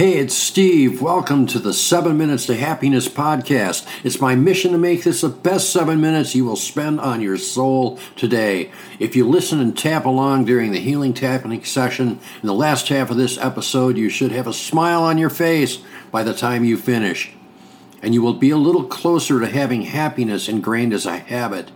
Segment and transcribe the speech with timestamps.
[0.00, 1.02] Hey, it's Steve.
[1.02, 3.86] Welcome to the 7 Minutes to Happiness podcast.
[4.02, 7.36] It's my mission to make this the best 7 minutes you will spend on your
[7.36, 8.70] soul today.
[8.98, 13.10] If you listen and tap along during the healing tapping session in the last half
[13.10, 16.78] of this episode, you should have a smile on your face by the time you
[16.78, 17.34] finish.
[18.02, 21.72] And you will be a little closer to having happiness ingrained as a habit.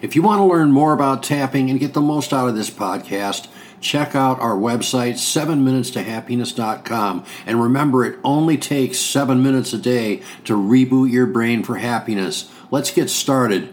[0.00, 2.70] If you want to learn more about tapping and get the most out of this
[2.70, 3.48] podcast,
[3.84, 7.24] check out our website, 7minutestohappiness.com.
[7.46, 12.50] And remember, it only takes seven minutes a day to reboot your brain for happiness.
[12.70, 13.72] Let's get started.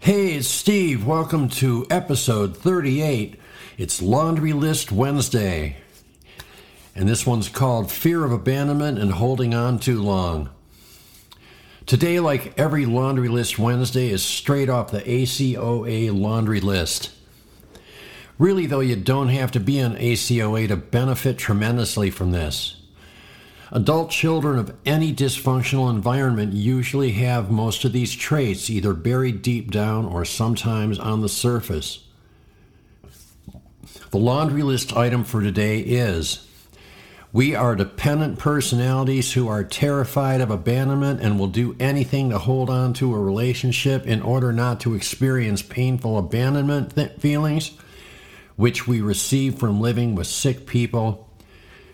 [0.00, 1.06] Hey, it's Steve.
[1.06, 3.38] Welcome to episode 38.
[3.78, 5.76] It's Laundry List Wednesday.
[6.96, 10.50] And this one's called Fear of Abandonment and Holding On Too Long.
[11.86, 17.10] Today, like every Laundry List Wednesday, is straight off the ACOA laundry list.
[18.38, 22.76] Really, though, you don't have to be an ACOA to benefit tremendously from this.
[23.72, 29.70] Adult children of any dysfunctional environment usually have most of these traits either buried deep
[29.70, 32.04] down or sometimes on the surface.
[34.10, 36.46] The laundry list item for today is
[37.32, 42.68] we are dependent personalities who are terrified of abandonment and will do anything to hold
[42.68, 47.72] on to a relationship in order not to experience painful abandonment th- feelings,
[48.56, 51.30] which we receive from living with sick people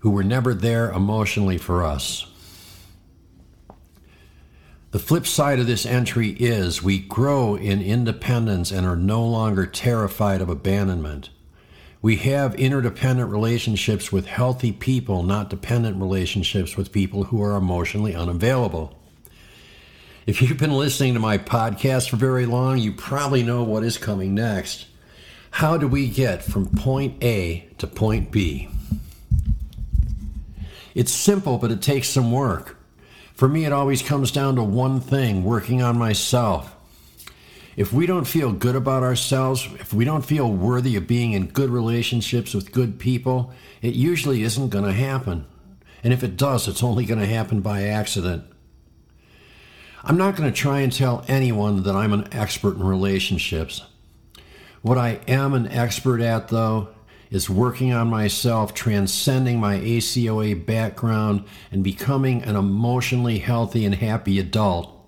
[0.00, 2.26] who were never there emotionally for us.
[4.90, 9.64] The flip side of this entry is we grow in independence and are no longer
[9.64, 11.30] terrified of abandonment.
[12.02, 18.12] We have interdependent relationships with healthy people, not dependent relationships with people who are emotionally
[18.12, 18.98] unavailable.
[20.26, 23.98] If you've been listening to my podcast for very long, you probably know what is
[23.98, 24.86] coming next.
[25.52, 28.68] How do we get from point A to point B?
[30.96, 32.76] It's simple, but it takes some work.
[33.34, 36.74] For me, it always comes down to one thing working on myself.
[37.76, 41.46] If we don't feel good about ourselves, if we don't feel worthy of being in
[41.46, 45.46] good relationships with good people, it usually isn't going to happen.
[46.04, 48.44] And if it does, it's only going to happen by accident.
[50.04, 53.82] I'm not going to try and tell anyone that I'm an expert in relationships.
[54.82, 56.88] What I am an expert at, though,
[57.30, 64.38] is working on myself, transcending my ACOA background, and becoming an emotionally healthy and happy
[64.38, 65.01] adult.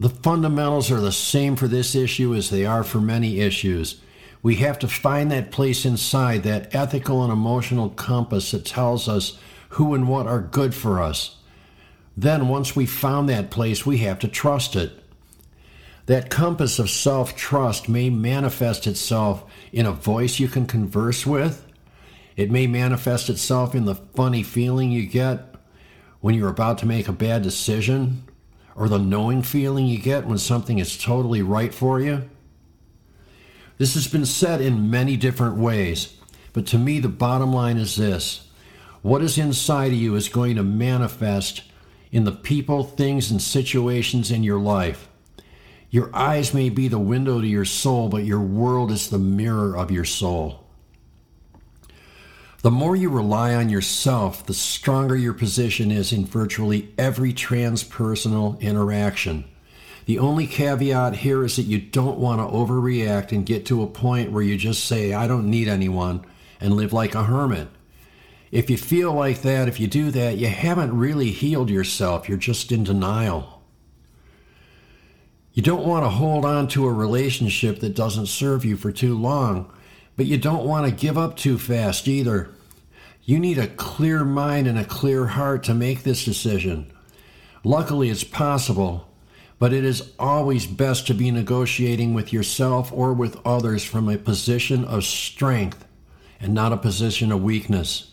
[0.00, 4.00] The fundamentals are the same for this issue as they are for many issues.
[4.42, 9.38] We have to find that place inside, that ethical and emotional compass that tells us
[9.70, 11.36] who and what are good for us.
[12.16, 14.92] Then, once we found that place, we have to trust it.
[16.06, 21.66] That compass of self trust may manifest itself in a voice you can converse with.
[22.36, 25.54] It may manifest itself in the funny feeling you get
[26.20, 28.24] when you're about to make a bad decision
[28.74, 32.28] or the knowing feeling you get when something is totally right for you?
[33.78, 36.14] This has been said in many different ways,
[36.52, 38.48] but to me, the bottom line is this
[39.02, 41.62] what is inside of you is going to manifest
[42.12, 45.08] in the people, things, and situations in your life.
[45.88, 49.76] Your eyes may be the window to your soul, but your world is the mirror
[49.76, 50.66] of your soul.
[52.62, 58.60] The more you rely on yourself, the stronger your position is in virtually every transpersonal
[58.60, 59.44] interaction.
[60.04, 63.86] The only caveat here is that you don't want to overreact and get to a
[63.86, 66.22] point where you just say, I don't need anyone,
[66.60, 67.68] and live like a hermit.
[68.50, 72.28] If you feel like that, if you do that, you haven't really healed yourself.
[72.28, 73.62] You're just in denial.
[75.54, 79.16] You don't want to hold on to a relationship that doesn't serve you for too
[79.16, 79.72] long
[80.20, 82.50] but you don't want to give up too fast either.
[83.24, 86.92] You need a clear mind and a clear heart to make this decision.
[87.64, 89.08] Luckily, it's possible,
[89.58, 94.18] but it is always best to be negotiating with yourself or with others from a
[94.18, 95.86] position of strength
[96.38, 98.12] and not a position of weakness.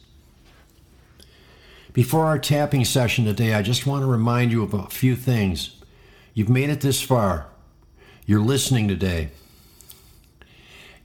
[1.91, 5.75] Before our tapping session today, I just want to remind you of a few things.
[6.33, 7.47] You've made it this far.
[8.25, 9.31] You're listening today.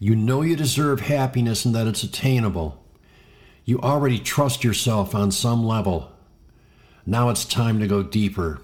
[0.03, 2.85] You know you deserve happiness and that it's attainable.
[3.65, 6.11] You already trust yourself on some level.
[7.07, 8.61] Now it's time to go deeper.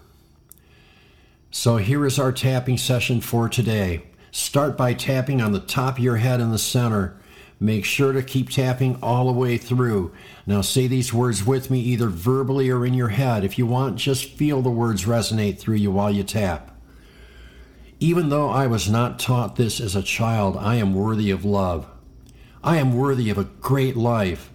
[1.52, 4.02] So here is our tapping session for today.
[4.32, 7.17] Start by tapping on the top of your head in the center.
[7.61, 10.12] Make sure to keep tapping all the way through.
[10.44, 13.44] Now say these words with me either verbally or in your head.
[13.44, 16.78] If you want, just feel the words resonate through you while you tap.
[18.00, 21.87] Even though I was not taught this as a child, I am worthy of love.
[22.62, 24.53] I am worthy of a great life.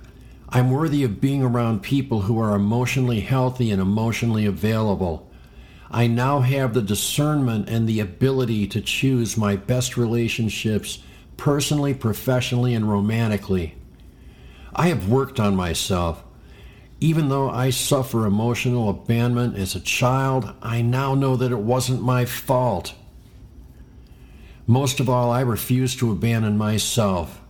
[0.47, 5.29] I'm worthy of being around people who are emotionally healthy and emotionally available.
[5.91, 10.99] I now have the discernment and the ability to choose my best relationships
[11.35, 13.75] personally, professionally, and romantically.
[14.73, 16.23] I have worked on myself.
[17.01, 22.01] Even though I suffer emotional abandonment as a child, I now know that it wasn't
[22.01, 22.93] my fault.
[24.65, 27.41] Most of all, I refuse to abandon myself.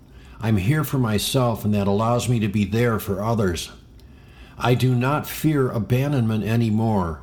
[0.41, 3.71] I'm here for myself, and that allows me to be there for others.
[4.57, 7.21] I do not fear abandonment anymore.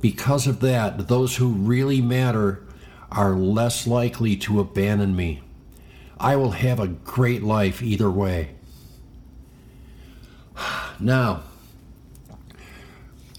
[0.00, 2.62] Because of that, those who really matter
[3.10, 5.42] are less likely to abandon me.
[6.18, 8.50] I will have a great life either way.
[11.02, 11.44] Now,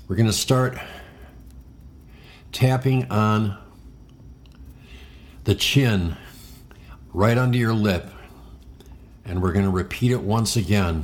[0.07, 0.79] we're going to start
[2.51, 3.55] tapping on
[5.51, 6.15] the chin
[7.12, 8.07] right under your lip,
[9.25, 11.03] and we're going to repeat it once again.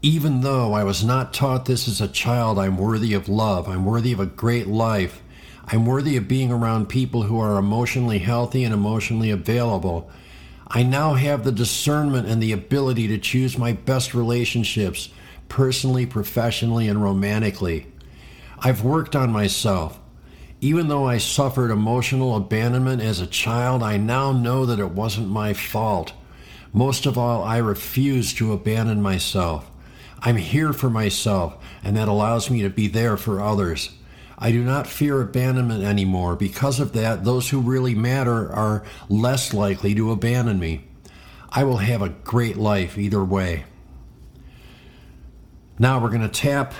[0.00, 3.68] Even though I was not taught this as a child, I'm worthy of love.
[3.68, 5.20] I'm worthy of a great life.
[5.66, 10.10] I'm worthy of being around people who are emotionally healthy and emotionally available.
[10.66, 15.10] I now have the discernment and the ability to choose my best relationships
[15.50, 17.88] personally, professionally, and romantically.
[18.58, 20.00] I've worked on myself.
[20.60, 25.28] Even though I suffered emotional abandonment as a child, I now know that it wasn't
[25.28, 26.12] my fault.
[26.72, 29.70] Most of all, I refuse to abandon myself.
[30.20, 33.90] I'm here for myself, and that allows me to be there for others.
[34.36, 36.34] I do not fear abandonment anymore.
[36.34, 40.84] Because of that, those who really matter are less likely to abandon me.
[41.50, 43.64] I will have a great life either way.
[45.78, 46.74] Now we're going to tap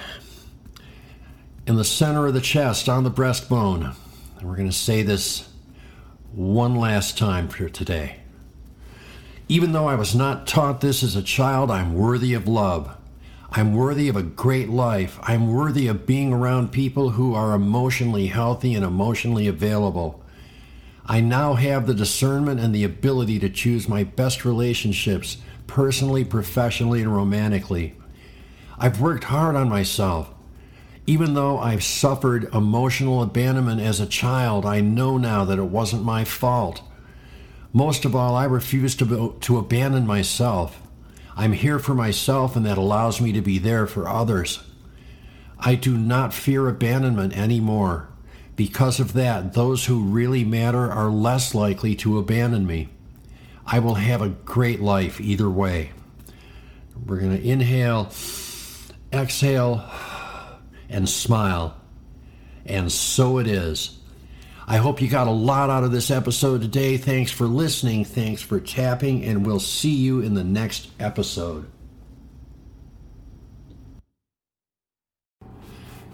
[1.68, 3.94] in the center of the chest on the breastbone.
[4.38, 5.50] And we're going to say this
[6.32, 8.20] one last time for today.
[9.50, 12.96] Even though I was not taught this as a child, I'm worthy of love.
[13.50, 15.18] I'm worthy of a great life.
[15.22, 20.24] I'm worthy of being around people who are emotionally healthy and emotionally available.
[21.04, 25.36] I now have the discernment and the ability to choose my best relationships,
[25.66, 27.94] personally, professionally, and romantically.
[28.78, 30.32] I've worked hard on myself.
[31.08, 36.04] Even though I've suffered emotional abandonment as a child, I know now that it wasn't
[36.04, 36.82] my fault.
[37.72, 40.82] Most of all, I refuse to, to abandon myself.
[41.34, 44.62] I'm here for myself, and that allows me to be there for others.
[45.58, 48.10] I do not fear abandonment anymore.
[48.54, 52.90] Because of that, those who really matter are less likely to abandon me.
[53.64, 55.92] I will have a great life either way.
[57.06, 58.12] We're going to inhale
[59.10, 59.88] exhale,
[60.88, 61.76] and smile.
[62.66, 63.98] And so it is.
[64.66, 66.98] I hope you got a lot out of this episode today.
[66.98, 68.04] Thanks for listening.
[68.04, 71.66] Thanks for tapping, and we'll see you in the next episode.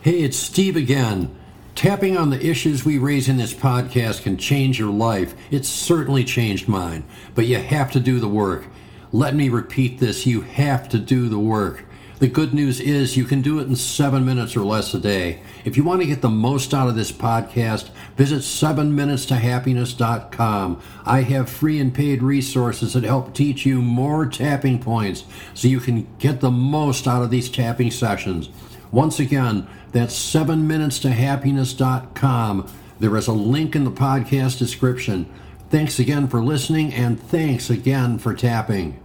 [0.00, 1.35] Hey, it's Steve again.
[1.75, 5.35] Tapping on the issues we raise in this podcast can change your life.
[5.50, 7.05] It's certainly changed mine,
[7.35, 8.67] but you have to do the work.
[9.11, 11.84] Let me repeat this you have to do the work.
[12.20, 15.40] The good news is you can do it in seven minutes or less a day.
[15.64, 20.81] If you want to get the most out of this podcast, visit 7minutestohappiness.com.
[21.05, 25.25] I have free and paid resources that help teach you more tapping points
[25.55, 28.49] so you can get the most out of these tapping sessions.
[28.92, 32.68] Once again, that's 7minutestohappiness.com.
[33.00, 35.28] There is a link in the podcast description.
[35.68, 39.03] Thanks again for listening and thanks again for tapping.